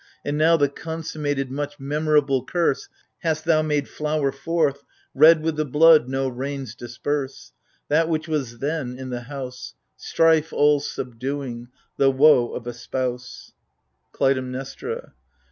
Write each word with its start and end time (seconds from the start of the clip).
and 0.25 0.35
now 0.35 0.57
the 0.57 0.67
consummated 0.67 1.51
Much 1.51 1.79
memorable 1.79 2.43
curse 2.43 2.89
Hast 3.19 3.45
thou 3.45 3.61
made 3.61 3.87
flower 3.87 4.31
forth, 4.31 4.83
red 5.13 5.43
With 5.43 5.57
the 5.57 5.63
blood 5.63 6.09
no 6.09 6.27
rains 6.27 6.73
disperse, 6.73 7.51
That 7.87 8.09
which 8.09 8.27
was 8.27 8.57
then 8.57 8.97
in 8.97 9.11
the 9.11 9.21
House— 9.29 9.75
Strife 10.11 10.51
all 10.51 10.79
subduing, 10.79 11.67
the 11.97 12.09
woe 12.09 12.47
of 12.55 12.65
a 12.65 12.73
spouse. 12.73 13.51
KLUTAIMNESTRA. 14.13 15.11